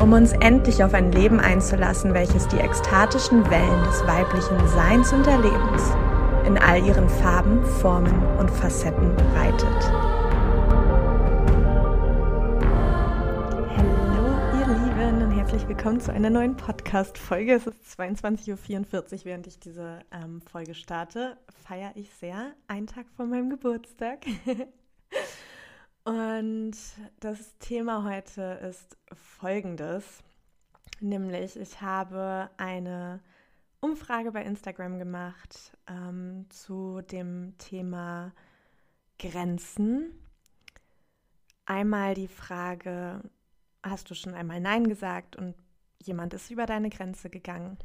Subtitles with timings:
[0.00, 5.26] um uns endlich auf ein Leben einzulassen, welches die ekstatischen Wellen des weiblichen Seins und
[5.26, 5.94] Erlebens
[6.46, 9.92] in all ihren Farben, Formen und Facetten reitet.
[13.76, 17.54] Hallo ihr Lieben und herzlich willkommen zu einer neuen Podcast-Folge.
[17.54, 21.38] Es ist 22.44 Uhr, während ich diese ähm, Folge starte.
[21.66, 24.26] Feiere ich sehr, einen Tag vor meinem Geburtstag.
[26.04, 26.76] Und
[27.20, 30.22] das Thema heute ist folgendes,
[31.00, 33.20] nämlich ich habe eine
[33.80, 38.32] Umfrage bei Instagram gemacht ähm, zu dem Thema
[39.18, 40.12] Grenzen.
[41.64, 43.22] Einmal die Frage,
[43.82, 45.54] hast du schon einmal Nein gesagt und
[46.02, 47.78] jemand ist über deine Grenze gegangen?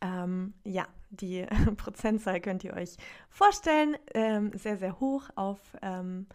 [0.00, 2.96] Ähm, ja, die Prozentzahl könnt ihr euch
[3.28, 6.26] vorstellen, ähm, sehr, sehr hoch auf ähm,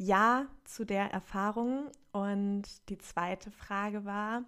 [0.00, 1.90] ja zu der Erfahrung.
[2.12, 4.44] Und die zweite Frage war,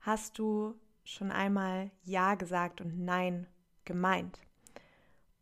[0.00, 3.46] hast du schon einmal Ja gesagt und Nein
[3.84, 4.40] gemeint?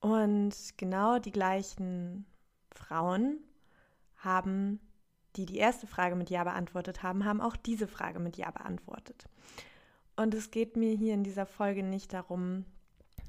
[0.00, 2.26] Und genau die gleichen
[2.70, 3.38] Frauen
[4.16, 4.80] haben,
[5.36, 9.26] die die erste Frage mit Ja beantwortet haben, haben auch diese Frage mit Ja beantwortet.
[10.16, 12.64] Und es geht mir hier in dieser Folge nicht darum,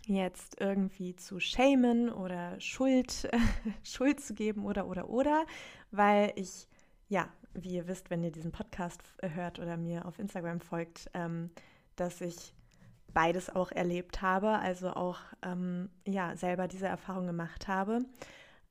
[0.07, 3.29] jetzt irgendwie zu schämen oder Schuld,
[3.83, 5.45] Schuld zu geben oder oder oder,
[5.91, 6.67] weil ich,
[7.09, 11.49] ja, wie ihr wisst, wenn ihr diesen Podcast hört oder mir auf Instagram folgt, ähm,
[11.95, 12.53] dass ich
[13.13, 18.05] beides auch erlebt habe, also auch ähm, ja selber diese Erfahrung gemacht habe.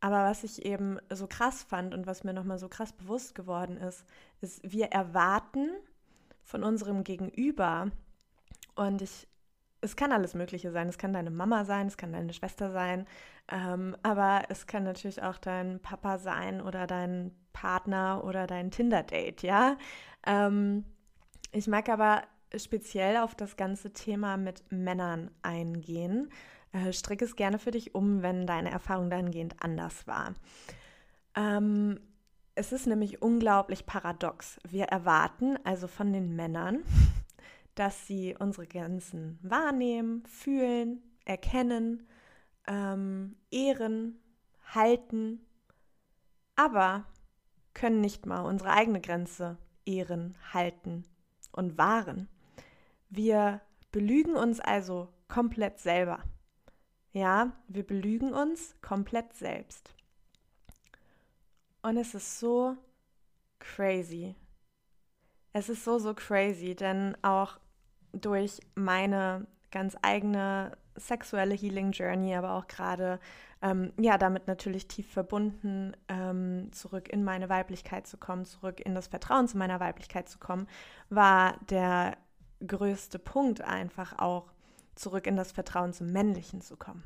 [0.00, 3.76] Aber was ich eben so krass fand und was mir nochmal so krass bewusst geworden
[3.76, 4.04] ist,
[4.40, 5.70] ist, wir erwarten
[6.42, 7.90] von unserem Gegenüber,
[8.76, 9.26] und ich
[9.80, 10.88] es kann alles Mögliche sein.
[10.88, 13.06] Es kann deine Mama sein, es kann deine Schwester sein,
[13.50, 19.42] ähm, aber es kann natürlich auch dein Papa sein oder dein Partner oder dein Tinder-Date,
[19.42, 19.76] ja.
[20.26, 20.84] Ähm,
[21.52, 22.22] ich mag aber
[22.54, 26.30] speziell auf das ganze Thema mit Männern eingehen.
[26.72, 30.34] Äh, strick es gerne für dich um, wenn deine Erfahrung dahingehend anders war.
[31.34, 32.00] Ähm,
[32.54, 34.58] es ist nämlich unglaublich paradox.
[34.68, 36.82] Wir erwarten also von den Männern,
[37.76, 42.08] dass sie unsere Grenzen wahrnehmen, fühlen, erkennen,
[42.66, 44.18] ähm, ehren,
[44.74, 45.46] halten,
[46.56, 47.06] aber
[47.74, 51.04] können nicht mal unsere eigene Grenze ehren, halten
[51.52, 52.28] und wahren.
[53.10, 53.60] Wir
[53.92, 56.24] belügen uns also komplett selber.
[57.12, 59.94] Ja, wir belügen uns komplett selbst.
[61.82, 62.76] Und es ist so
[63.58, 64.34] crazy.
[65.52, 67.58] Es ist so, so crazy, denn auch
[68.20, 73.20] durch meine ganz eigene sexuelle Healing Journey, aber auch gerade
[73.62, 78.94] ähm, ja damit natürlich tief verbunden, ähm, zurück in meine Weiblichkeit zu kommen, zurück in
[78.94, 80.66] das Vertrauen zu meiner Weiblichkeit zu kommen,
[81.10, 82.16] war der
[82.66, 84.52] größte Punkt einfach auch
[84.94, 87.04] zurück in das Vertrauen zum Männlichen zu kommen.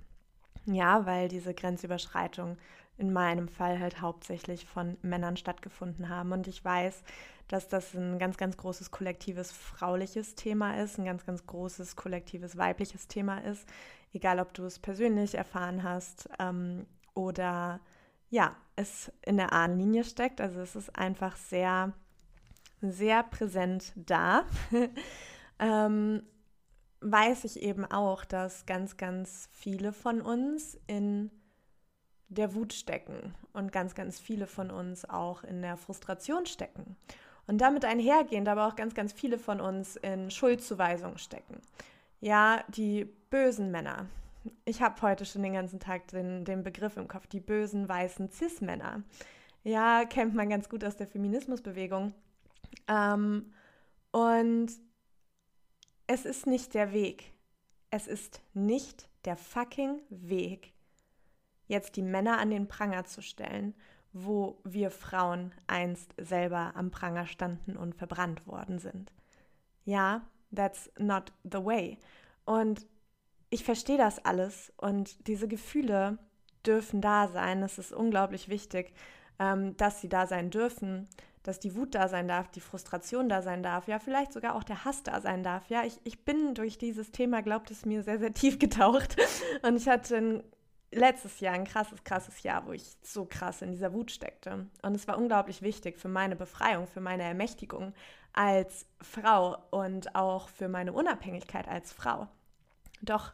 [0.66, 2.56] Ja, weil diese Grenzüberschreitung
[2.98, 6.32] in meinem Fall halt hauptsächlich von Männern stattgefunden haben.
[6.32, 7.02] Und ich weiß,
[7.48, 12.56] dass das ein ganz, ganz großes kollektives frauliches Thema ist, ein ganz, ganz großes kollektives
[12.56, 13.66] weibliches Thema ist,
[14.12, 17.80] egal ob du es persönlich erfahren hast ähm, oder
[18.28, 20.40] ja, es in der Ahnenlinie steckt.
[20.40, 21.92] Also es ist einfach sehr,
[22.82, 24.44] sehr präsent da.
[25.58, 26.22] ähm,
[27.00, 31.30] weiß ich eben auch, dass ganz, ganz viele von uns in
[32.28, 36.96] der Wut stecken und ganz, ganz viele von uns auch in der Frustration stecken.
[37.46, 41.60] Und damit einhergehend aber auch ganz, ganz viele von uns in Schuldzuweisung stecken.
[42.20, 44.06] Ja, die bösen Männer.
[44.64, 48.30] Ich habe heute schon den ganzen Tag den, den Begriff im Kopf, die bösen weißen
[48.30, 49.02] Cis-Männer.
[49.64, 52.14] Ja, kennt man ganz gut aus der Feminismusbewegung.
[52.88, 53.52] Ähm,
[54.12, 54.70] und
[56.12, 57.32] es ist nicht der Weg.
[57.90, 60.72] Es ist nicht der fucking Weg,
[61.68, 63.76] jetzt die Männer an den Pranger zu stellen,
[64.12, 69.12] wo wir Frauen einst selber am Pranger standen und verbrannt worden sind.
[69.84, 70.22] Ja,
[70.52, 71.96] that's not the way.
[72.44, 72.88] Und
[73.48, 76.18] ich verstehe das alles und diese Gefühle
[76.66, 77.62] dürfen da sein.
[77.62, 78.92] Es ist unglaublich wichtig,
[79.38, 81.08] ähm, dass sie da sein dürfen.
[81.42, 84.64] Dass die Wut da sein darf, die Frustration da sein darf, ja, vielleicht sogar auch
[84.64, 85.66] der Hass da sein darf.
[85.68, 89.16] Ja, ich, ich bin durch dieses Thema, glaubt es mir, sehr, sehr tief getaucht.
[89.62, 90.42] Und ich hatte ein,
[90.92, 94.66] letztes Jahr ein krasses, krasses Jahr, wo ich so krass in dieser Wut steckte.
[94.82, 97.94] Und es war unglaublich wichtig für meine Befreiung, für meine Ermächtigung
[98.32, 102.28] als Frau und auch für meine Unabhängigkeit als Frau.
[103.02, 103.32] Doch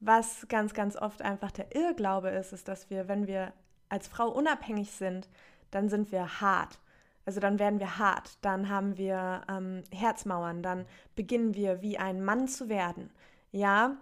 [0.00, 3.52] was ganz, ganz oft einfach der Irrglaube ist, ist, dass wir, wenn wir
[3.88, 5.28] als Frau unabhängig sind,
[5.70, 6.78] dann sind wir hart.
[7.26, 10.86] Also dann werden wir hart, dann haben wir ähm, Herzmauern, dann
[11.16, 13.10] beginnen wir wie ein Mann zu werden.
[13.50, 13.96] Ja,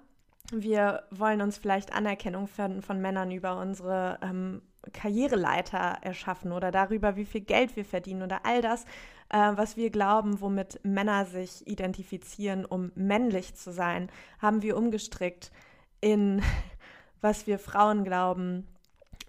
[0.53, 4.61] wir wollen uns vielleicht Anerkennung von, von Männern über unsere ähm,
[4.93, 8.85] Karriereleiter erschaffen oder darüber, wie viel Geld wir verdienen oder all das,
[9.31, 15.51] äh, was wir glauben, womit Männer sich identifizieren, um männlich zu sein, haben wir umgestrickt
[16.03, 16.43] in
[17.23, 18.69] was wir Frauen glauben,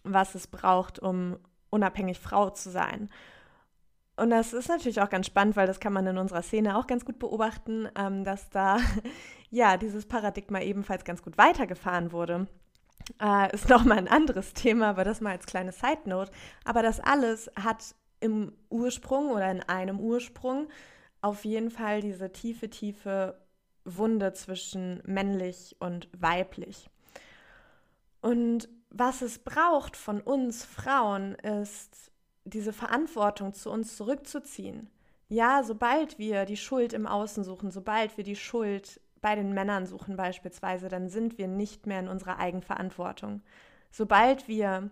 [0.03, 1.37] was es braucht, um
[1.69, 3.09] unabhängig Frau zu sein.
[4.17, 6.87] Und das ist natürlich auch ganz spannend, weil das kann man in unserer Szene auch
[6.87, 8.77] ganz gut beobachten, ähm, dass da
[9.49, 12.47] ja dieses Paradigma ebenfalls ganz gut weitergefahren wurde.
[13.21, 16.31] Äh, ist nochmal ein anderes Thema, aber das mal als kleine Side Note.
[16.63, 20.69] Aber das alles hat im Ursprung oder in einem Ursprung
[21.21, 23.37] auf jeden Fall diese tiefe, tiefe
[23.83, 26.89] Wunde zwischen männlich und weiblich.
[28.21, 32.11] Und was es braucht von uns Frauen ist
[32.45, 34.89] diese Verantwortung zu uns zurückzuziehen.
[35.27, 39.87] Ja, sobald wir die Schuld im Außen suchen, sobald wir die Schuld bei den Männern
[39.87, 43.41] suchen beispielsweise, dann sind wir nicht mehr in unserer Eigenverantwortung.
[43.89, 44.91] Sobald wir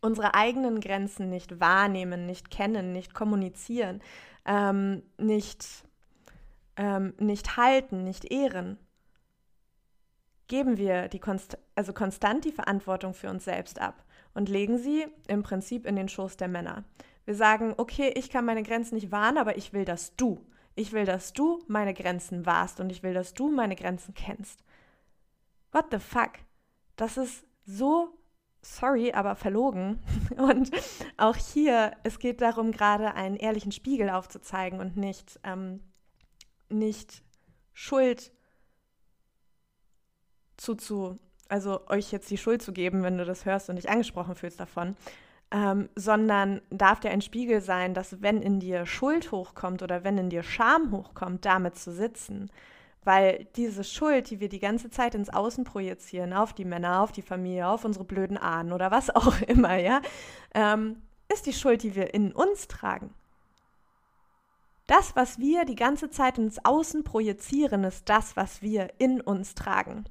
[0.00, 4.00] unsere eigenen Grenzen nicht wahrnehmen, nicht kennen, nicht kommunizieren,
[4.44, 5.64] ähm, nicht,
[6.76, 8.76] ähm, nicht halten, nicht ehren,
[10.48, 14.04] geben wir die Konst also konstant die Verantwortung für uns selbst ab
[14.34, 16.84] und legen sie im Prinzip in den Schoß der Männer.
[17.24, 20.44] Wir sagen, okay, ich kann meine Grenzen nicht wahren, aber ich will, dass du,
[20.74, 24.64] ich will, dass du meine Grenzen wahrst und ich will, dass du meine Grenzen kennst.
[25.72, 26.32] What the fuck?
[26.96, 28.18] Das ist so,
[28.62, 30.00] sorry, aber verlogen.
[30.36, 30.70] Und
[31.16, 35.80] auch hier, es geht darum, gerade einen ehrlichen Spiegel aufzuzeigen und nicht, ähm,
[36.68, 37.22] nicht
[37.72, 38.32] Schuld
[40.56, 41.18] zuzu,
[41.50, 44.60] also euch jetzt die Schuld zu geben, wenn du das hörst und dich angesprochen fühlst
[44.60, 44.96] davon,
[45.50, 50.16] ähm, sondern darf dir ein Spiegel sein, dass wenn in dir Schuld hochkommt oder wenn
[50.18, 52.50] in dir Scham hochkommt, damit zu sitzen.
[53.02, 57.12] Weil diese Schuld, die wir die ganze Zeit ins Außen projizieren, auf die Männer, auf
[57.12, 60.00] die Familie, auf unsere blöden Ahnen oder was auch immer, ja,
[60.54, 61.02] ähm,
[61.32, 63.14] ist die Schuld, die wir in uns tragen.
[64.86, 69.54] Das, was wir die ganze Zeit ins Außen projizieren, ist das, was wir in uns
[69.54, 70.04] tragen.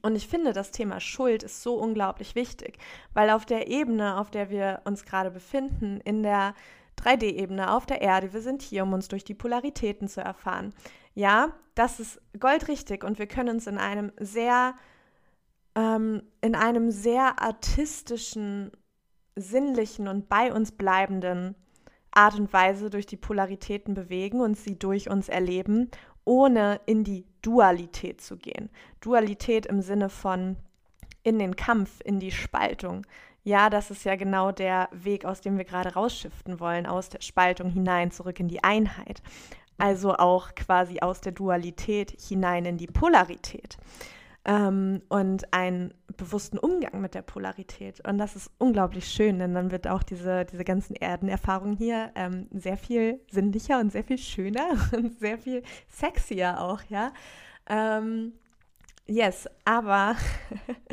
[0.00, 2.78] Und ich finde, das Thema Schuld ist so unglaublich wichtig,
[3.12, 6.54] weil auf der Ebene, auf der wir uns gerade befinden, in der
[6.98, 10.72] 3D-Ebene auf der Erde, wir sind hier, um uns durch die Polaritäten zu erfahren.
[11.14, 14.74] Ja, das ist goldrichtig und wir können uns in einem sehr,
[15.74, 18.70] ähm, in einem sehr artistischen,
[19.36, 21.54] sinnlichen und bei uns bleibenden
[22.10, 25.90] Art und Weise durch die Polaritäten bewegen und sie durch uns erleben
[26.24, 28.70] ohne in die Dualität zu gehen.
[29.00, 30.56] Dualität im Sinne von
[31.22, 33.06] in den Kampf, in die Spaltung.
[33.44, 37.20] Ja, das ist ja genau der Weg, aus dem wir gerade rausschiften wollen, aus der
[37.20, 39.22] Spaltung hinein zurück in die Einheit.
[39.78, 43.78] Also auch quasi aus der Dualität hinein in die Polarität
[44.44, 48.06] ähm, und einen bewussten Umgang mit der Polarität.
[48.06, 52.48] Und das ist unglaublich schön, denn dann wird auch diese, diese ganzen Erdenerfahrungen hier ähm,
[52.50, 57.12] sehr viel sinnlicher und sehr viel schöner und sehr viel sexier auch, ja.
[57.68, 58.32] Ähm,
[59.06, 60.16] yes, aber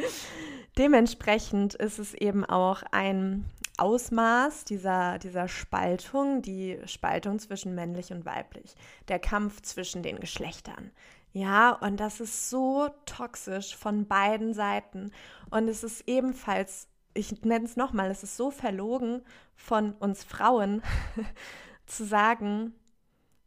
[0.77, 3.46] dementsprechend ist es eben auch ein
[3.79, 8.75] Ausmaß dieser, dieser Spaltung, die Spaltung zwischen männlich und weiblich,
[9.08, 10.91] der Kampf zwischen den Geschlechtern.
[11.31, 15.12] Ja, und das ist so toxisch von beiden Seiten.
[15.51, 19.21] Und es ist ebenfalls, ich nenne es nochmal, es ist so verlogen
[19.55, 20.81] von uns Frauen
[21.86, 22.74] zu sagen,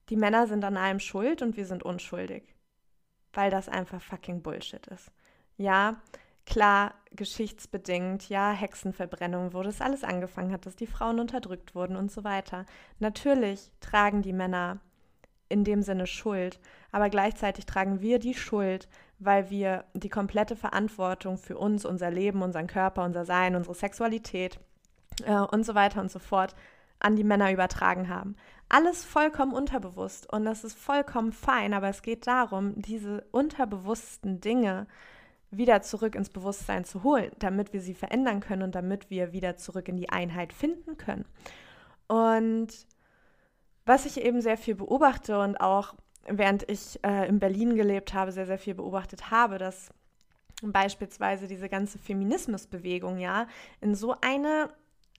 [0.08, 2.54] die Männer sind an allem schuld und wir sind unschuldig.
[3.32, 5.10] Weil das einfach fucking Bullshit ist.
[5.56, 6.00] Ja,
[6.44, 12.12] klar, geschichtsbedingt, ja, Hexenverbrennung, wo das alles angefangen hat, dass die Frauen unterdrückt wurden und
[12.12, 12.66] so weiter.
[12.98, 14.80] Natürlich tragen die Männer
[15.52, 16.59] in dem Sinne Schuld,
[16.90, 22.42] aber gleichzeitig tragen wir die Schuld, weil wir die komplette Verantwortung für uns, unser Leben,
[22.42, 24.59] unseren Körper, unser Sein, unsere Sexualität
[25.25, 26.54] äh, und so weiter und so fort
[26.99, 28.37] an die Männer übertragen haben.
[28.68, 34.87] Alles vollkommen unterbewusst und das ist vollkommen fein, aber es geht darum, diese unterbewussten Dinge
[35.50, 39.56] wieder zurück ins Bewusstsein zu holen, damit wir sie verändern können und damit wir wieder
[39.56, 41.26] zurück in die Einheit finden können.
[42.09, 42.68] Und
[43.84, 45.94] Was ich eben sehr viel beobachte und auch
[46.26, 49.90] während ich äh, in Berlin gelebt habe, sehr, sehr viel beobachtet habe, dass
[50.62, 53.46] beispielsweise diese ganze Feminismusbewegung ja
[53.80, 54.68] in so eine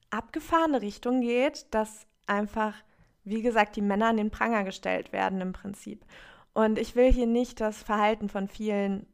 [0.10, 2.76] abgefahrene Richtung geht, dass einfach,
[3.24, 6.06] wie gesagt, die Männer an den Pranger gestellt werden im Prinzip.
[6.54, 9.08] Und ich will hier nicht das Verhalten von vielen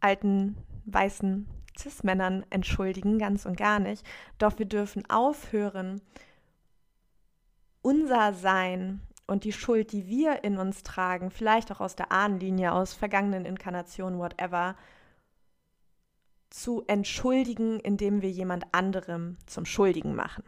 [0.00, 0.56] alten
[0.86, 4.06] weißen Cis-Männern entschuldigen, ganz und gar nicht.
[4.38, 6.00] Doch wir dürfen aufhören,
[7.84, 12.72] unser Sein und die Schuld, die wir in uns tragen, vielleicht auch aus der Ahnenlinie,
[12.72, 14.74] aus vergangenen Inkarnationen, whatever,
[16.50, 20.44] zu entschuldigen, indem wir jemand anderem zum Schuldigen machen.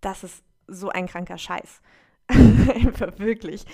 [0.00, 1.80] Das ist so ein kranker Scheiß.
[2.28, 3.64] Einfach wirklich.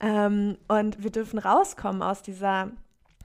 [0.00, 2.72] Ähm, und wir dürfen rauskommen aus dieser,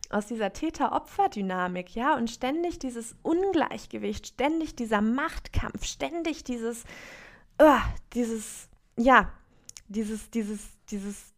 [0.09, 6.83] aus dieser Täter-Opfer-Dynamik, ja, und ständig dieses Ungleichgewicht, ständig dieser Machtkampf, ständig dieses,
[7.61, 7.79] uh,
[8.13, 9.31] dieses, ja,
[9.87, 11.33] dieses, dieses, dieses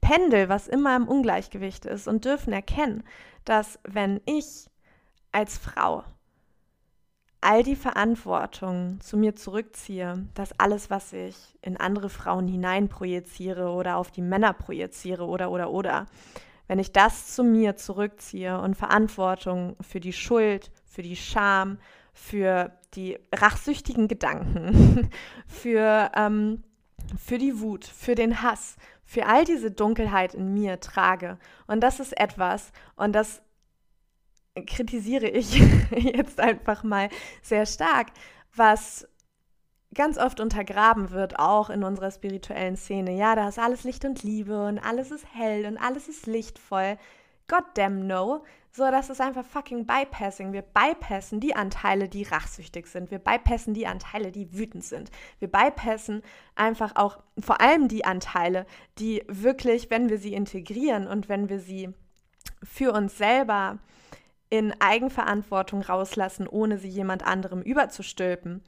[0.00, 3.02] Pendel, was immer im Ungleichgewicht ist und dürfen erkennen,
[3.44, 4.70] dass wenn ich
[5.32, 6.04] als Frau
[7.40, 13.98] all die Verantwortung zu mir zurückziehe, dass alles, was ich in andere Frauen hineinprojiziere oder
[13.98, 16.06] auf die Männer projiziere oder oder oder,
[16.66, 21.78] wenn ich das zu mir zurückziehe und Verantwortung für die Schuld, für die Scham,
[22.12, 25.10] für die rachsüchtigen Gedanken,
[25.46, 26.64] für, ähm,
[27.16, 31.38] für die Wut, für den Hass, für all diese Dunkelheit in mir trage.
[31.66, 33.42] Und das ist etwas, und das
[34.66, 35.54] kritisiere ich
[35.90, 37.08] jetzt einfach mal
[37.42, 38.08] sehr stark,
[38.54, 39.06] was
[39.94, 43.16] ganz oft untergraben wird, auch in unserer spirituellen Szene.
[43.16, 46.98] Ja, da ist alles Licht und Liebe und alles ist hell und alles ist lichtvoll.
[47.48, 48.44] Goddamn no.
[48.72, 50.52] So, das ist einfach fucking Bypassing.
[50.52, 53.10] Wir bypassen die Anteile, die rachsüchtig sind.
[53.10, 55.10] Wir bypassen die Anteile, die wütend sind.
[55.38, 56.22] Wir bypassen
[56.56, 58.66] einfach auch vor allem die Anteile,
[58.98, 61.88] die wirklich, wenn wir sie integrieren und wenn wir sie
[62.62, 63.78] für uns selber
[64.50, 68.62] in Eigenverantwortung rauslassen, ohne sie jemand anderem überzustülpen,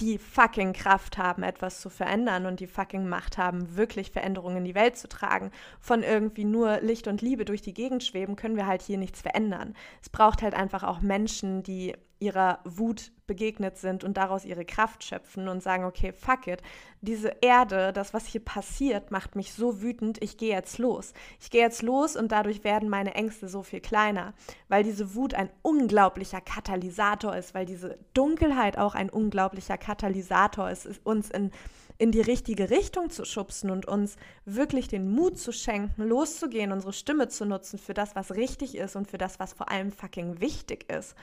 [0.00, 4.64] die fucking Kraft haben, etwas zu verändern und die fucking Macht haben, wirklich Veränderungen in
[4.64, 5.50] die Welt zu tragen.
[5.80, 9.20] Von irgendwie nur Licht und Liebe durch die Gegend schweben, können wir halt hier nichts
[9.20, 9.74] verändern.
[10.00, 15.02] Es braucht halt einfach auch Menschen, die ihrer Wut begegnet sind und daraus ihre Kraft
[15.02, 16.62] schöpfen und sagen, okay, fuck it,
[17.00, 21.12] diese Erde, das, was hier passiert, macht mich so wütend, ich gehe jetzt los.
[21.40, 24.34] Ich gehe jetzt los und dadurch werden meine Ängste so viel kleiner,
[24.68, 30.88] weil diese Wut ein unglaublicher Katalysator ist, weil diese Dunkelheit auch ein unglaublicher Katalysator ist,
[31.04, 31.50] uns in
[31.98, 36.92] in die richtige Richtung zu schubsen und uns wirklich den Mut zu schenken, loszugehen, unsere
[36.92, 40.40] Stimme zu nutzen für das, was richtig ist und für das, was vor allem fucking
[40.40, 41.14] wichtig ist.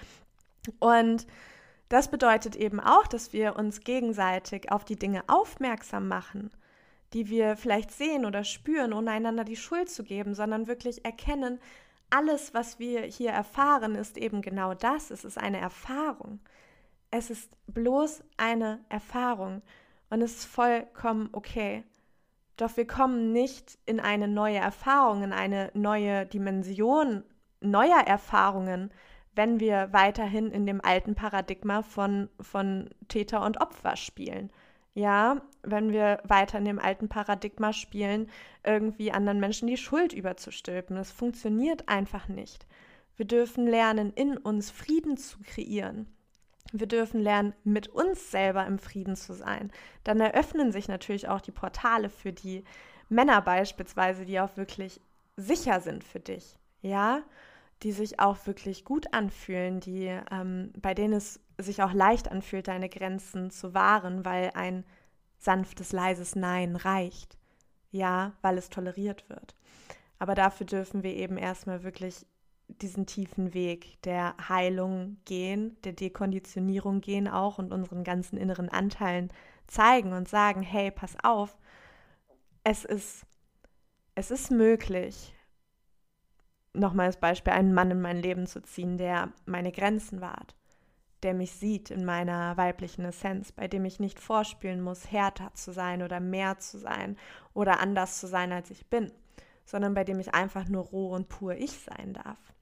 [0.79, 1.25] Und
[1.89, 6.51] das bedeutet eben auch, dass wir uns gegenseitig auf die Dinge aufmerksam machen,
[7.13, 11.59] die wir vielleicht sehen oder spüren, ohne einander die Schuld zu geben, sondern wirklich erkennen,
[12.11, 15.11] alles, was wir hier erfahren, ist eben genau das.
[15.11, 16.39] Es ist eine Erfahrung.
[17.11, 19.61] Es ist bloß eine Erfahrung
[20.09, 21.83] und es ist vollkommen okay.
[22.57, 27.23] Doch wir kommen nicht in eine neue Erfahrung, in eine neue Dimension
[27.61, 28.91] neuer Erfahrungen,
[29.35, 34.51] wenn wir weiterhin in dem alten Paradigma von, von Täter und Opfer spielen.
[34.95, 38.29] Ja, wenn wir weiter in dem alten Paradigma spielen,
[38.63, 40.95] irgendwie anderen Menschen die Schuld überzustülpen.
[40.95, 42.65] Das funktioniert einfach nicht.
[43.15, 46.07] Wir dürfen lernen, in uns Frieden zu kreieren.
[46.71, 49.71] Wir dürfen lernen, mit uns selber im Frieden zu sein.
[50.03, 52.63] Dann eröffnen sich natürlich auch die Portale für die
[53.09, 55.01] Männer beispielsweise, die auch wirklich
[55.35, 56.57] sicher sind für dich.
[56.81, 57.23] Ja,
[57.83, 62.67] die sich auch wirklich gut anfühlen, die, ähm, bei denen es sich auch leicht anfühlt,
[62.67, 64.85] deine Grenzen zu wahren, weil ein
[65.37, 67.37] sanftes, leises Nein reicht.
[67.91, 69.55] Ja, weil es toleriert wird.
[70.19, 72.25] Aber dafür dürfen wir eben erstmal wirklich
[72.67, 79.31] diesen tiefen Weg der Heilung gehen, der Dekonditionierung gehen auch und unseren ganzen inneren Anteilen
[79.65, 81.57] zeigen und sagen, hey, pass auf,
[82.63, 83.25] es ist,
[84.13, 85.33] es ist möglich,
[86.73, 90.55] nochmal als Beispiel, einen Mann in mein Leben zu ziehen, der meine Grenzen wahrt,
[91.23, 95.71] der mich sieht in meiner weiblichen Essenz, bei dem ich nicht vorspielen muss, härter zu
[95.71, 97.17] sein oder mehr zu sein
[97.53, 99.11] oder anders zu sein, als ich bin,
[99.65, 102.53] sondern bei dem ich einfach nur roh und pur ich sein darf.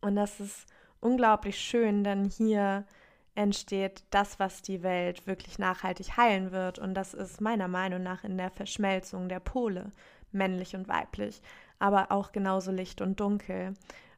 [0.00, 0.66] Und das ist
[1.00, 2.86] unglaublich schön, denn hier
[3.34, 6.78] entsteht das, was die Welt wirklich nachhaltig heilen wird.
[6.78, 9.92] Und das ist meiner Meinung nach in der Verschmelzung der Pole,
[10.32, 11.40] männlich und weiblich
[11.80, 13.74] aber auch genauso Licht und Dunkel.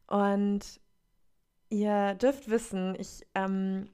[0.07, 0.81] Und
[1.71, 3.89] ihr dürft wissen, ich ähm,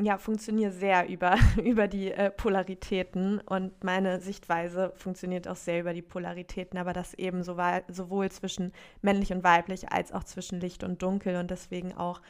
[0.00, 5.92] ja, funktioniere sehr über, über die äh, Polaritäten und meine Sichtweise funktioniert auch sehr über
[5.92, 8.72] die Polaritäten, aber das eben sowohl, sowohl zwischen
[9.02, 12.20] männlich und weiblich als auch zwischen Licht und Dunkel und deswegen auch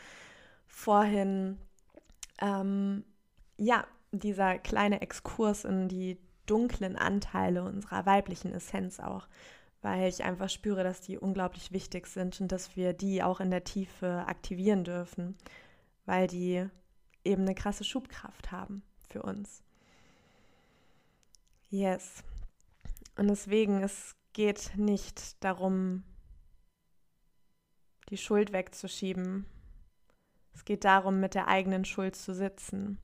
[0.66, 1.58] vorhin,
[2.40, 3.04] ähm,
[3.58, 9.28] ja, dieser kleine Exkurs in die dunklen Anteile unserer weiblichen Essenz auch,
[9.88, 13.50] weil ich einfach spüre, dass die unglaublich wichtig sind und dass wir die auch in
[13.50, 15.38] der Tiefe aktivieren dürfen,
[16.04, 16.66] weil die
[17.24, 19.62] eben eine krasse Schubkraft haben für uns.
[21.70, 22.22] Yes.
[23.16, 26.04] Und deswegen, es geht nicht darum,
[28.10, 29.46] die Schuld wegzuschieben.
[30.54, 32.98] Es geht darum, mit der eigenen Schuld zu sitzen.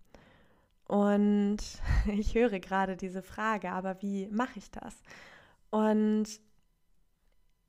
[0.87, 1.59] Und
[2.13, 4.95] ich höre gerade diese Frage, aber wie mache ich das?
[5.71, 6.44] Und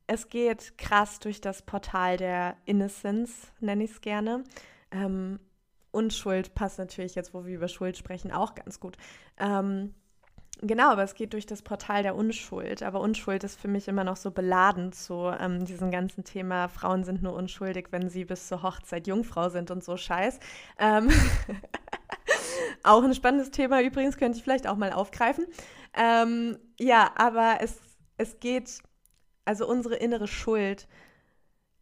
[0.06, 4.44] es geht krass durch das Portal der Innocence, nenne ich es gerne.
[4.90, 5.40] Ähm,
[5.90, 8.96] Unschuld passt natürlich jetzt, wo wir über Schuld sprechen, auch ganz gut.
[9.38, 9.94] Ähm,
[10.60, 12.82] genau, aber es geht durch das Portal der Unschuld.
[12.82, 17.02] Aber Unschuld ist für mich immer noch so beladen zu ähm, diesem ganzen Thema, Frauen
[17.02, 20.38] sind nur unschuldig, wenn sie bis zur Hochzeit Jungfrau sind und so Scheiß.
[20.78, 21.08] Ähm
[22.82, 25.46] auch ein spannendes Thema übrigens, könnte ich vielleicht auch mal aufgreifen.
[25.94, 27.80] Ähm, ja, aber es,
[28.18, 28.80] es geht,
[29.46, 30.86] also unsere innere Schuld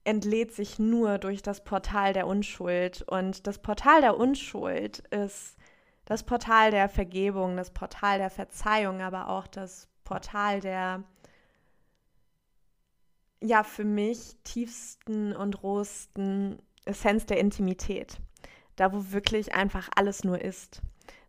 [0.04, 3.02] entlädt sich nur durch das Portal der Unschuld.
[3.02, 5.56] Und das Portal der Unschuld ist
[6.04, 11.02] das Portal der Vergebung, das Portal der Verzeihung, aber auch das Portal der,
[13.42, 18.18] ja, für mich tiefsten und rohsten Essenz der Intimität.
[18.76, 20.83] Da, wo wirklich einfach alles nur ist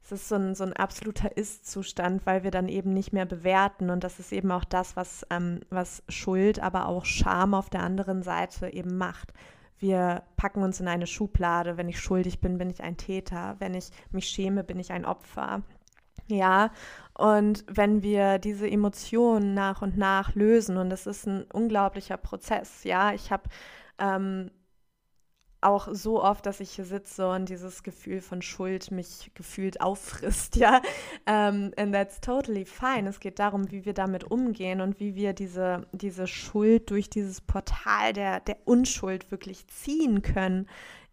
[0.05, 3.89] es ist so ein, so ein absoluter Ist-Zustand, weil wir dann eben nicht mehr bewerten.
[3.89, 7.81] Und das ist eben auch das, was, ähm, was Schuld, aber auch Scham auf der
[7.81, 9.33] anderen Seite eben macht.
[9.79, 11.77] Wir packen uns in eine Schublade.
[11.77, 13.55] Wenn ich schuldig bin, bin ich ein Täter.
[13.57, 15.63] Wenn ich mich schäme, bin ich ein Opfer.
[16.27, 16.69] Ja,
[17.17, 22.83] und wenn wir diese Emotionen nach und nach lösen, und das ist ein unglaublicher Prozess,
[22.83, 23.49] ja, ich habe
[23.97, 24.51] ähm,
[25.65, 30.55] auch so oft, dass ich hier sitze und dieses Gefühl von Schuld mich gefühlt auffrisst,
[30.57, 30.77] ja.
[30.77, 30.83] Um,
[31.25, 33.09] ähm, and that's totally fine.
[33.09, 37.41] Es geht darum, wie wir damit umgehen und wie wir diese, diese Schuld durch dieses
[37.41, 40.67] Portal der, der Unschuld wirklich ziehen können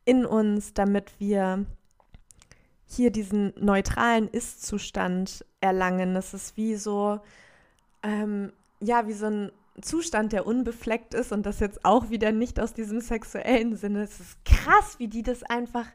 [0.04, 1.64] in uns, damit wir
[2.86, 6.14] hier diesen neutralen Ist-Zustand erlangen.
[6.14, 7.20] Das ist wie so,
[8.02, 12.60] ähm, ja, wie so ein Zustand, der unbefleckt ist und das jetzt auch wieder nicht
[12.60, 14.02] aus diesem sexuellen Sinne.
[14.02, 15.86] Es ist krass, wie die das einfach,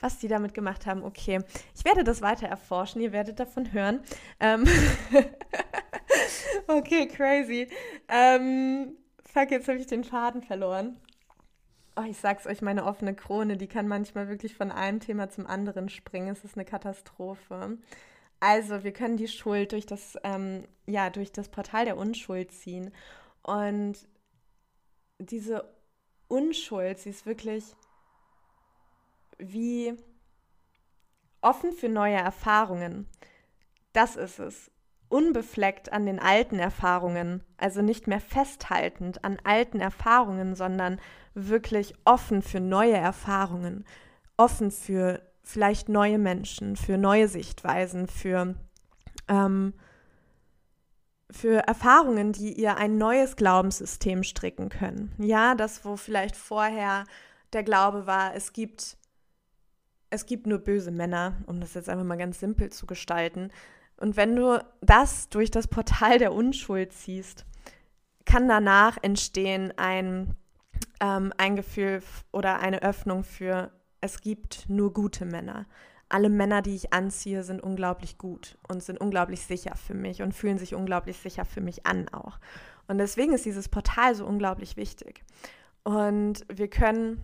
[0.00, 1.02] was die damit gemacht haben.
[1.02, 1.40] Okay,
[1.74, 4.00] ich werde das weiter erforschen, ihr werdet davon hören.
[4.38, 4.64] Ähm
[6.68, 7.68] okay, crazy.
[8.08, 10.96] Ähm, fuck, jetzt habe ich den Faden verloren.
[11.96, 15.46] Oh, ich sag's euch, meine offene Krone, die kann manchmal wirklich von einem Thema zum
[15.46, 16.28] anderen springen.
[16.28, 17.78] Es ist eine Katastrophe.
[18.40, 22.92] Also, wir können die Schuld durch das, ähm, ja, durch das Portal der Unschuld ziehen.
[23.42, 23.96] Und
[25.18, 25.64] diese
[26.28, 27.64] Unschuld, sie ist wirklich
[29.38, 29.96] wie
[31.40, 33.06] offen für neue Erfahrungen.
[33.92, 34.70] Das ist es.
[35.08, 41.00] Unbefleckt an den alten Erfahrungen, also nicht mehr festhaltend an alten Erfahrungen, sondern
[41.34, 43.84] wirklich offen für neue Erfahrungen,
[44.36, 48.56] offen für vielleicht neue Menschen, für neue Sichtweisen, für,
[49.28, 49.74] ähm,
[51.30, 55.14] für Erfahrungen, die ihr ein neues Glaubenssystem stricken können.
[55.18, 57.04] Ja, das, wo vielleicht vorher
[57.52, 58.96] der Glaube war, es gibt,
[60.10, 63.52] es gibt nur böse Männer, um das jetzt einfach mal ganz simpel zu gestalten.
[63.98, 67.46] Und wenn du das durch das Portal der Unschuld ziehst,
[68.24, 70.34] kann danach entstehen ein,
[71.00, 75.66] ähm, ein Gefühl oder eine Öffnung für es gibt nur gute Männer.
[76.08, 80.32] Alle Männer, die ich anziehe, sind unglaublich gut und sind unglaublich sicher für mich und
[80.34, 82.38] fühlen sich unglaublich sicher für mich an auch.
[82.86, 85.24] Und deswegen ist dieses Portal so unglaublich wichtig.
[85.82, 87.20] Und wir können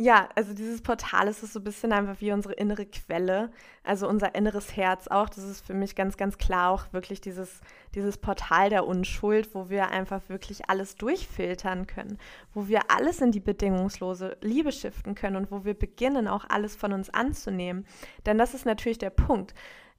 [0.00, 3.50] ja, also dieses Portal ist so ein bisschen einfach wie unsere innere Quelle,
[3.82, 5.28] also unser inneres Herz auch.
[5.28, 7.60] Das ist für mich ganz, ganz klar auch wirklich dieses,
[7.94, 12.18] dieses Portal der Unschuld, wo wir einfach wirklich alles durchfiltern können,
[12.54, 16.76] wo wir alles in die bedingungslose Liebe shiften können und wo wir beginnen, auch alles
[16.76, 17.84] von uns anzunehmen.
[18.24, 19.52] Denn das ist natürlich der Punkt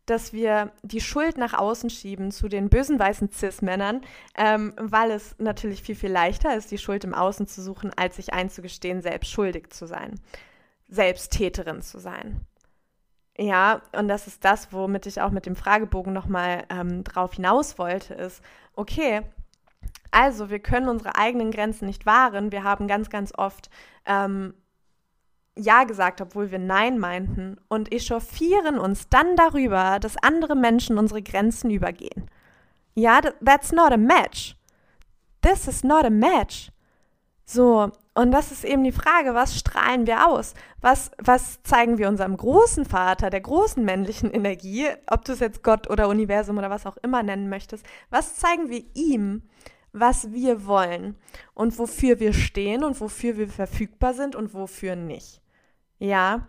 [0.09, 4.01] dass wir die Schuld nach außen schieben zu den bösen weißen Cis-Männern,
[4.35, 8.15] ähm, weil es natürlich viel, viel leichter ist, die Schuld im Außen zu suchen, als
[8.15, 10.19] sich einzugestehen, selbst schuldig zu sein,
[10.87, 12.45] selbst Täterin zu sein.
[13.37, 17.77] Ja, und das ist das, womit ich auch mit dem Fragebogen nochmal ähm, drauf hinaus
[17.77, 18.43] wollte, ist,
[18.75, 19.21] okay,
[20.11, 22.51] also wir können unsere eigenen Grenzen nicht wahren.
[22.51, 23.69] Wir haben ganz, ganz oft
[24.05, 24.53] ähm,
[25.59, 31.21] Ja gesagt, obwohl wir Nein meinten und echauffieren uns dann darüber, dass andere Menschen unsere
[31.21, 32.29] Grenzen übergehen.
[32.95, 34.55] Ja, that's not a match.
[35.41, 36.71] This is not a match.
[37.45, 40.53] So, und das ist eben die Frage, was strahlen wir aus?
[40.81, 45.63] Was, was zeigen wir unserem großen Vater, der großen männlichen Energie, ob du es jetzt
[45.63, 49.43] Gott oder Universum oder was auch immer nennen möchtest, was zeigen wir ihm,
[49.93, 51.15] was wir wollen
[51.53, 55.41] und wofür wir stehen und wofür wir verfügbar sind und wofür nicht.
[55.99, 56.47] Ja,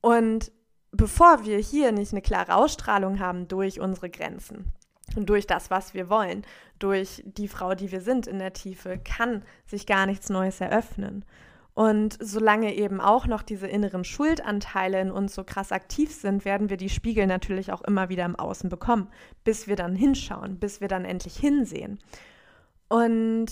[0.00, 0.52] und
[0.92, 4.72] bevor wir hier nicht eine klare Ausstrahlung haben durch unsere Grenzen
[5.16, 6.42] und durch das, was wir wollen,
[6.78, 11.24] durch die Frau, die wir sind in der Tiefe, kann sich gar nichts Neues eröffnen.
[11.74, 16.70] Und solange eben auch noch diese inneren Schuldanteile in uns so krass aktiv sind, werden
[16.70, 19.08] wir die Spiegel natürlich auch immer wieder im Außen bekommen,
[19.44, 21.98] bis wir dann hinschauen, bis wir dann endlich hinsehen.
[22.88, 23.46] Und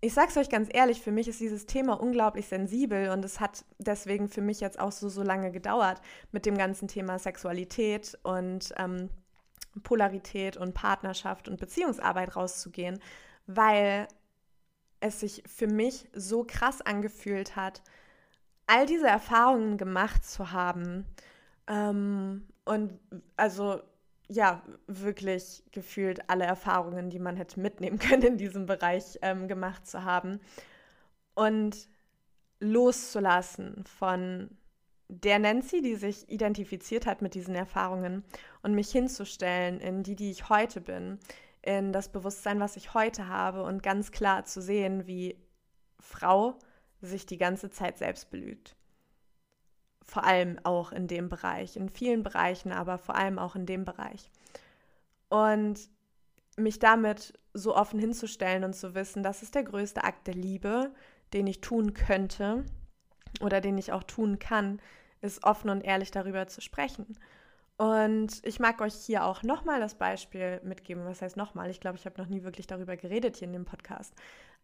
[0.00, 3.40] ich sage es euch ganz ehrlich, für mich ist dieses Thema unglaublich sensibel und es
[3.40, 6.00] hat deswegen für mich jetzt auch so, so lange gedauert
[6.32, 9.08] mit dem ganzen Thema Sexualität und ähm,
[9.82, 13.00] Polarität und Partnerschaft und Beziehungsarbeit rauszugehen,
[13.46, 14.06] weil
[15.00, 17.82] es sich für mich so krass angefühlt hat,
[18.66, 21.06] all diese Erfahrungen gemacht zu haben.
[21.68, 22.98] Ähm, und
[23.36, 23.80] also
[24.28, 29.86] ja, wirklich gefühlt alle Erfahrungen, die man hätte mitnehmen können in diesem Bereich ähm, gemacht
[29.86, 30.40] zu haben.
[31.34, 31.88] Und
[32.60, 34.50] loszulassen von
[35.08, 38.24] der Nancy, die sich identifiziert hat mit diesen Erfahrungen
[38.62, 41.18] und mich hinzustellen in die, die ich heute bin,
[41.62, 45.36] in das Bewusstsein, was ich heute habe und ganz klar zu sehen, wie
[46.00, 46.58] Frau
[47.02, 48.75] sich die ganze Zeit selbst belügt
[50.06, 53.84] vor allem auch in dem Bereich, in vielen Bereichen, aber vor allem auch in dem
[53.84, 54.30] Bereich.
[55.28, 55.80] Und
[56.56, 60.92] mich damit so offen hinzustellen und zu wissen, das ist der größte Akt der Liebe,
[61.32, 62.64] den ich tun könnte
[63.40, 64.80] oder den ich auch tun kann,
[65.20, 67.18] ist offen und ehrlich darüber zu sprechen.
[67.78, 71.04] Und ich mag euch hier auch nochmal das Beispiel mitgeben.
[71.04, 71.68] Was heißt nochmal?
[71.68, 74.14] Ich glaube, ich habe noch nie wirklich darüber geredet hier in dem Podcast,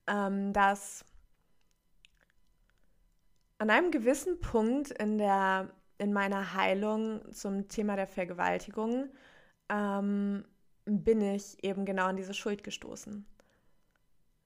[0.07, 1.05] ähm, dass
[3.63, 9.09] an einem gewissen Punkt in, der, in meiner Heilung zum Thema der Vergewaltigung
[9.69, 10.45] ähm,
[10.85, 13.25] bin ich eben genau an diese Schuld gestoßen.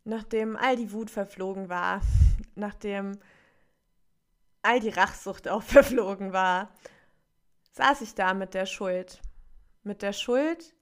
[0.04, 2.02] Nachdem all die Wut verflogen war,
[2.56, 3.18] nachdem
[4.60, 6.68] all die Rachsucht auch verflogen war,
[7.72, 9.22] saß ich da mit der Schuld.
[9.82, 10.74] Mit der Schuld,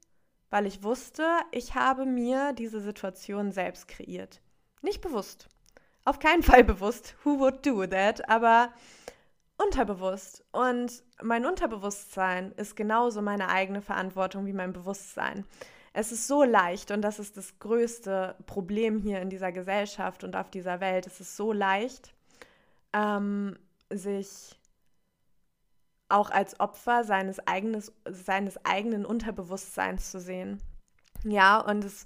[0.50, 4.40] weil ich wusste, ich habe mir diese Situation selbst kreiert.
[4.82, 5.53] Nicht bewusst
[6.04, 8.72] auf keinen Fall bewusst, who would do that, aber
[9.56, 10.44] unterbewusst.
[10.52, 15.46] Und mein Unterbewusstsein ist genauso meine eigene Verantwortung wie mein Bewusstsein.
[15.92, 20.34] Es ist so leicht und das ist das größte Problem hier in dieser Gesellschaft und
[20.34, 21.06] auf dieser Welt.
[21.06, 22.14] Es ist so leicht,
[22.92, 23.56] ähm,
[23.90, 24.58] sich
[26.08, 30.60] auch als Opfer seines, eigenes, seines eigenen Unterbewusstseins zu sehen.
[31.22, 32.04] Ja, und es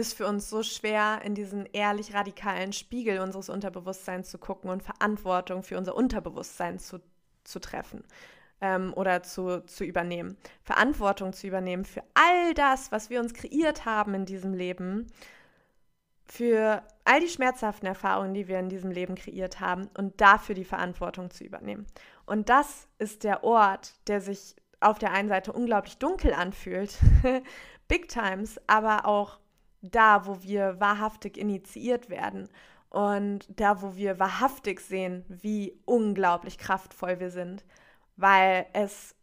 [0.00, 4.82] ist für uns so schwer, in diesen ehrlich radikalen Spiegel unseres Unterbewusstseins zu gucken und
[4.82, 7.00] Verantwortung für unser Unterbewusstsein zu,
[7.44, 8.02] zu treffen
[8.60, 10.36] ähm, oder zu, zu übernehmen.
[10.62, 15.06] Verantwortung zu übernehmen für all das, was wir uns kreiert haben in diesem Leben,
[16.24, 20.64] für all die schmerzhaften Erfahrungen, die wir in diesem Leben kreiert haben und dafür die
[20.64, 21.86] Verantwortung zu übernehmen.
[22.24, 26.96] Und das ist der Ort, der sich auf der einen Seite unglaublich dunkel anfühlt,
[27.88, 29.40] Big Times, aber auch
[29.82, 32.48] da, wo wir wahrhaftig initiiert werden
[32.90, 37.64] und da, wo wir wahrhaftig sehen, wie unglaublich kraftvoll wir sind,
[38.16, 39.14] weil es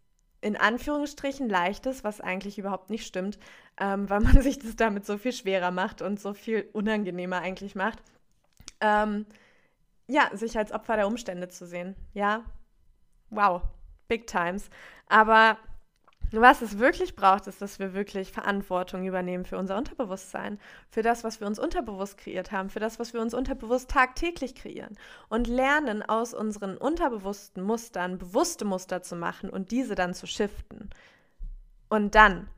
[0.42, 3.38] in Anführungsstrichen leicht ist, was eigentlich überhaupt nicht stimmt,
[3.80, 7.76] ähm, weil man sich das damit so viel schwerer macht und so viel unangenehmer eigentlich
[7.76, 8.02] macht.
[8.80, 9.26] Ähm,
[10.08, 11.96] ja, sich als Opfer der Umstände zu sehen.
[12.14, 12.46] Ja,
[13.30, 13.62] wow,
[14.08, 14.70] big times.
[15.08, 15.58] Aber
[16.32, 20.60] was es wirklich braucht, ist, dass wir wirklich Verantwortung übernehmen für unser Unterbewusstsein,
[20.90, 24.56] für das, was wir uns unterbewusst kreiert haben, für das, was wir uns unterbewusst tagtäglich
[24.56, 24.98] kreieren
[25.30, 30.90] und lernen aus unseren unterbewussten Mustern bewusste Muster zu machen und diese dann zu shiften.
[31.90, 32.50] Und dann,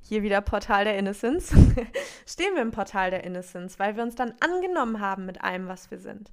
[0.00, 1.52] hier wieder Portal der Innocence,
[2.26, 5.90] stehen wir im Portal der Innocence, weil wir uns dann angenommen haben mit allem, was
[5.90, 6.30] wir sind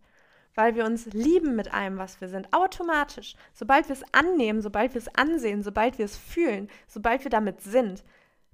[0.56, 3.36] weil wir uns lieben mit allem, was wir sind, automatisch.
[3.54, 7.62] Sobald wir es annehmen, sobald wir es ansehen, sobald wir es fühlen, sobald wir damit
[7.62, 8.04] sind,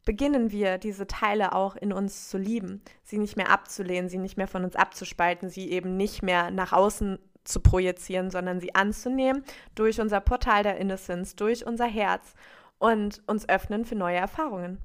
[0.04, 4.36] beginnen wir diese Teile auch in uns zu lieben, sie nicht mehr abzulehnen, sie nicht
[4.36, 9.44] mehr von uns abzuspalten, sie eben nicht mehr nach außen zu projizieren, sondern sie anzunehmen
[9.76, 12.34] durch unser Portal der Innocence, durch unser Herz
[12.80, 14.80] und uns öffnen für neue Erfahrungen.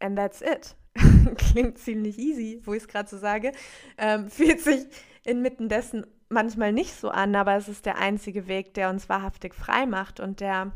[0.00, 0.76] And that's it.
[1.36, 3.52] klingt ziemlich easy, wo ich es gerade so sage,
[3.98, 4.86] ähm, fühlt sich
[5.26, 9.54] inmitten dessen manchmal nicht so an, aber es ist der einzige Weg, der uns wahrhaftig
[9.54, 10.72] frei macht und der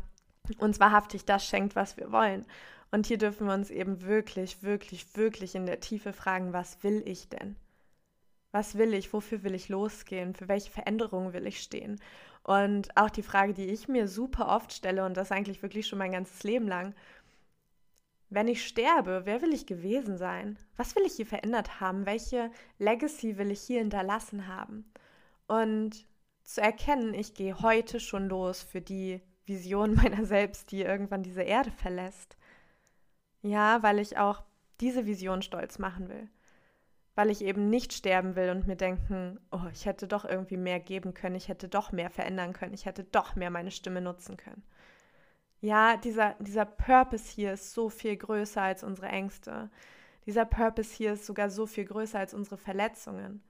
[0.57, 2.45] uns wahrhaftig das schenkt, was wir wollen.
[2.91, 7.01] Und hier dürfen wir uns eben wirklich, wirklich, wirklich in der Tiefe fragen, was will
[7.05, 7.55] ich denn?
[8.51, 9.13] Was will ich?
[9.13, 10.33] Wofür will ich losgehen?
[10.33, 12.01] Für welche Veränderungen will ich stehen?
[12.43, 15.99] Und auch die Frage, die ich mir super oft stelle, und das eigentlich wirklich schon
[15.99, 16.93] mein ganzes Leben lang,
[18.31, 20.57] wenn ich sterbe, wer will ich gewesen sein?
[20.77, 22.05] Was will ich hier verändert haben?
[22.05, 24.85] Welche Legacy will ich hier hinterlassen haben?
[25.47, 26.07] Und
[26.43, 31.41] zu erkennen, ich gehe heute schon los für die Vision meiner selbst, die irgendwann diese
[31.41, 32.37] Erde verlässt.
[33.41, 34.43] Ja, weil ich auch
[34.79, 36.29] diese Vision stolz machen will.
[37.15, 40.79] Weil ich eben nicht sterben will und mir denken, oh, ich hätte doch irgendwie mehr
[40.79, 44.37] geben können, ich hätte doch mehr verändern können, ich hätte doch mehr meine Stimme nutzen
[44.37, 44.63] können.
[45.61, 49.69] Ja, dieser, dieser Purpose hier ist so viel größer als unsere Ängste.
[50.25, 53.43] Dieser Purpose hier ist sogar so viel größer als unsere Verletzungen.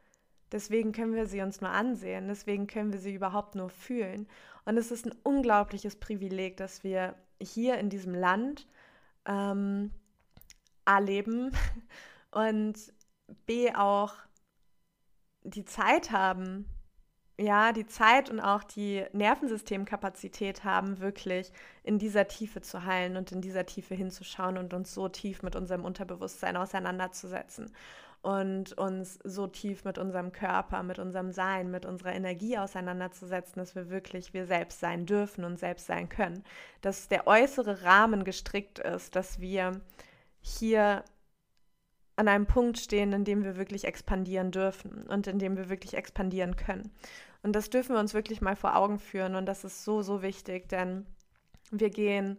[0.52, 4.28] Deswegen können wir sie uns nur ansehen, deswegen können wir sie überhaupt nur fühlen.
[4.66, 8.68] Und es ist ein unglaubliches Privileg, dass wir hier in diesem Land
[9.26, 9.92] ähm,
[10.84, 11.52] A leben
[12.32, 12.76] und
[13.46, 14.14] B auch
[15.44, 16.66] die Zeit haben,
[17.42, 21.52] ja, die Zeit und auch die Nervensystemkapazität haben, wirklich
[21.84, 25.56] in dieser Tiefe zu heilen und in dieser Tiefe hinzuschauen und uns so tief mit
[25.56, 27.72] unserem Unterbewusstsein auseinanderzusetzen
[28.22, 33.76] und uns so tief mit unserem Körper, mit unserem Sein, mit unserer Energie auseinanderzusetzen, dass
[33.76, 36.44] wir wirklich wir selbst sein dürfen und selbst sein können.
[36.82, 39.82] Dass der äußere Rahmen gestrickt ist, dass wir
[40.42, 41.04] hier
[42.16, 45.96] an einem Punkt stehen, in dem wir wirklich expandieren dürfen und in dem wir wirklich
[45.96, 46.92] expandieren können.
[47.44, 50.22] Und das dürfen wir uns wirklich mal vor Augen führen und das ist so, so
[50.22, 51.06] wichtig, denn
[51.72, 52.38] wir gehen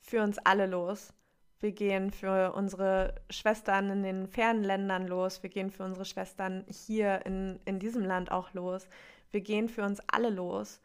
[0.00, 1.12] für uns alle los.
[1.60, 5.42] Wir gehen für unsere Schwestern in den fernen Ländern los.
[5.42, 8.88] Wir gehen für unsere Schwestern hier in, in diesem Land auch los.
[9.30, 10.80] Wir gehen für uns alle los.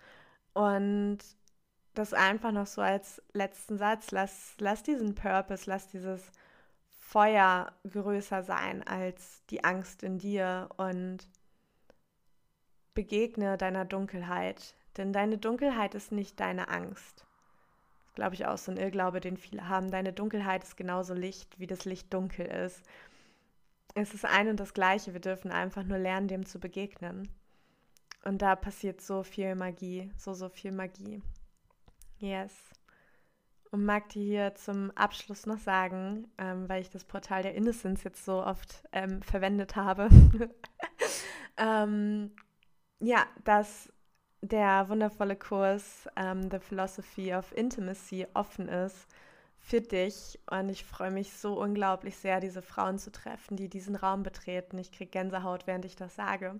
[0.53, 1.17] Und
[1.95, 4.11] das einfach noch so als letzten Satz.
[4.11, 6.31] Lass, lass diesen Purpose, lass dieses
[6.87, 11.27] Feuer größer sein als die Angst in dir und
[12.97, 14.75] begegne deiner Dunkelheit.
[14.97, 17.27] Denn deine Dunkelheit ist nicht deine Angst
[18.17, 19.91] glaube ich, auch so ein Irrglaube, den viele haben.
[19.91, 22.81] Deine Dunkelheit ist genauso Licht, wie das Licht dunkel ist.
[23.93, 25.13] Es ist ein und das Gleiche.
[25.13, 27.29] Wir dürfen einfach nur lernen, dem zu begegnen.
[28.25, 31.21] Und da passiert so viel Magie, so, so viel Magie.
[32.17, 32.55] Yes.
[33.69, 38.03] Und mag dir hier zum Abschluss noch sagen, ähm, weil ich das Portal der Innocence
[38.03, 40.09] jetzt so oft ähm, verwendet habe,
[41.57, 42.31] ähm,
[42.99, 43.91] ja, dass
[44.41, 49.07] der wundervolle Kurs ähm, The Philosophy of Intimacy offen ist
[49.59, 50.39] für dich.
[50.49, 54.77] Und ich freue mich so unglaublich sehr, diese Frauen zu treffen, die diesen Raum betreten.
[54.77, 56.57] Ich kriege Gänsehaut, während ich das sage,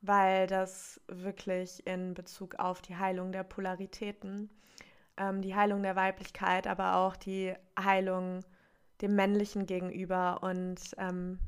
[0.00, 4.50] weil das wirklich in Bezug auf die Heilung der Polaritäten,
[5.16, 8.40] ähm, die Heilung der Weiblichkeit, aber auch die Heilung
[9.02, 11.38] dem Männlichen gegenüber und ähm,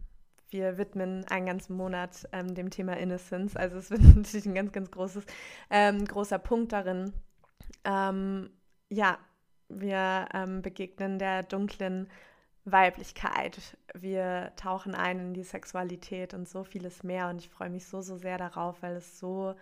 [0.52, 3.56] wir widmen einen ganzen Monat ähm, dem Thema Innocence.
[3.56, 5.24] Also es wird natürlich ein ganz, ganz großes,
[5.70, 7.12] ähm, großer Punkt darin.
[7.84, 8.50] Ähm,
[8.88, 9.18] ja,
[9.68, 12.08] wir ähm, begegnen der dunklen
[12.64, 13.76] Weiblichkeit.
[13.94, 17.28] Wir tauchen ein in die Sexualität und so vieles mehr.
[17.28, 19.54] Und ich freue mich so, so sehr darauf, weil es so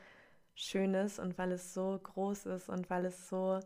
[0.54, 3.60] schön ist und weil es so groß ist und weil es so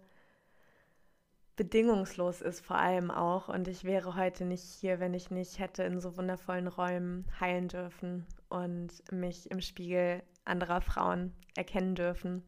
[1.56, 3.48] bedingungslos ist vor allem auch.
[3.48, 7.68] Und ich wäre heute nicht hier, wenn ich nicht hätte in so wundervollen Räumen heilen
[7.68, 12.42] dürfen und mich im Spiegel anderer Frauen erkennen dürfen.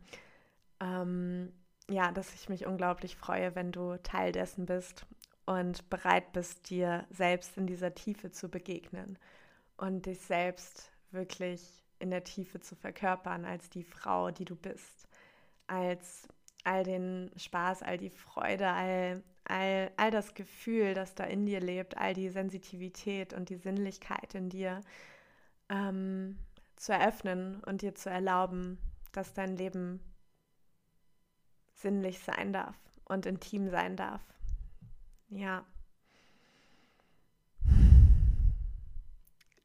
[0.80, 1.52] Ähm,
[1.88, 5.06] ja, dass ich mich unglaublich freue, wenn du Teil dessen bist
[5.46, 9.18] und bereit bist, dir selbst in dieser Tiefe zu begegnen
[9.76, 15.08] und dich selbst wirklich in der Tiefe zu verkörpern als die Frau, die du bist,
[15.66, 16.28] als
[16.66, 21.60] all den Spaß, all die Freude, all, all, all das Gefühl, das da in dir
[21.60, 24.80] lebt, all die Sensitivität und die Sinnlichkeit in dir
[25.68, 26.38] ähm,
[26.74, 28.78] zu eröffnen und dir zu erlauben,
[29.12, 30.00] dass dein Leben
[31.74, 34.22] sinnlich sein darf und intim sein darf.
[35.28, 35.64] Ja.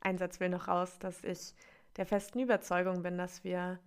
[0.02, 1.54] Ein Satz will noch raus, dass ich
[1.98, 3.80] der festen Überzeugung bin, dass wir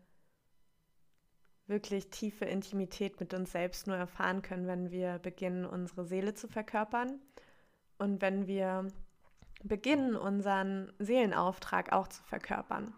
[1.66, 6.48] wirklich tiefe Intimität mit uns selbst nur erfahren können, wenn wir beginnen, unsere Seele zu
[6.48, 7.20] verkörpern
[7.98, 8.88] und wenn wir
[9.62, 12.92] beginnen, unseren Seelenauftrag auch zu verkörpern.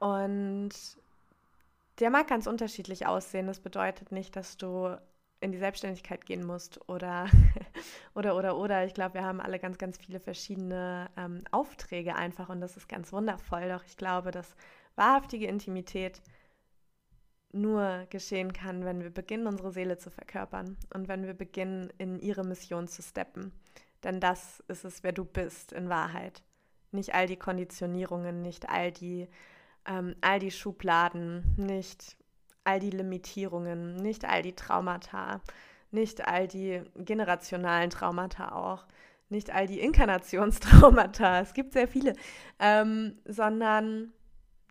[0.00, 0.70] Und
[1.98, 3.46] der mag ganz unterschiedlich aussehen.
[3.46, 4.96] Das bedeutet nicht, dass du
[5.40, 7.26] in die Selbstständigkeit gehen musst oder
[8.14, 8.84] oder oder oder.
[8.84, 12.88] Ich glaube, wir haben alle ganz, ganz viele verschiedene ähm, Aufträge einfach und das ist
[12.88, 13.68] ganz wundervoll.
[13.68, 14.56] Doch ich glaube, dass
[14.96, 16.20] wahrhaftige Intimität
[17.60, 22.18] nur geschehen kann, wenn wir beginnen, unsere Seele zu verkörpern und wenn wir beginnen, in
[22.18, 23.52] ihre Mission zu steppen.
[24.04, 26.42] Denn das ist es, wer du bist in Wahrheit.
[26.92, 29.28] Nicht all die Konditionierungen, nicht all die,
[29.86, 32.16] ähm, all die Schubladen, nicht
[32.64, 35.40] all die Limitierungen, nicht all die Traumata,
[35.90, 38.86] nicht all die generationalen Traumata auch,
[39.30, 42.14] nicht all die Inkarnationstraumata, es gibt sehr viele,
[42.58, 44.12] ähm, sondern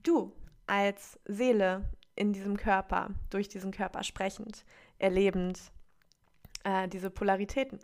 [0.04, 0.34] du
[0.68, 1.86] als Seele
[2.18, 4.66] in diesem Körper, durch diesen Körper sprechend,
[4.98, 5.72] erlebend,
[6.64, 7.80] äh, diese Polaritäten.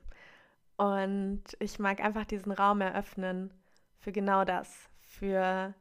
[0.75, 3.53] Und ich mag einfach diesen Raum eröffnen
[3.99, 5.73] für genau das, für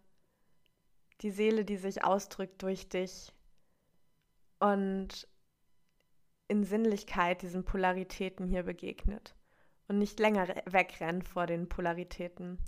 [1.23, 3.33] die Seele, die sich ausdrückt durch dich
[4.59, 5.27] und
[6.49, 9.35] in Sinnlichkeit diesen Polaritäten hier begegnet
[9.89, 12.59] und nicht länger wegrennt vor den Polaritäten,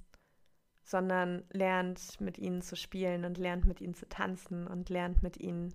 [0.85, 5.39] sondern lernt mit ihnen zu spielen und lernt mit ihnen zu tanzen und lernt mit
[5.39, 5.75] ihnen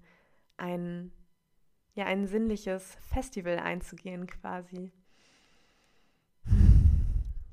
[0.58, 1.12] ein,
[1.96, 4.92] ja, ein sinnliches Festival einzugehen quasi.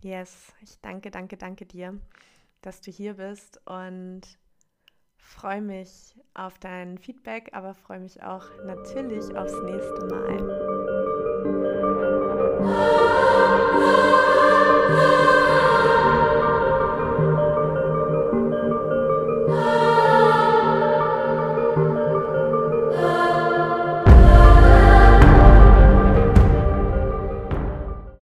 [0.03, 1.99] Yes, ich danke, danke, danke dir,
[2.61, 4.21] dass du hier bist und
[5.17, 10.67] freue mich auf dein Feedback, aber freue mich auch natürlich aufs nächste Mal.